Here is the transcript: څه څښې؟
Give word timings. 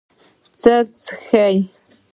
څه 0.61 0.73
څښې؟ 1.01 1.45